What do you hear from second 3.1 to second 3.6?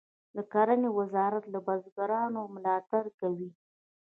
کوي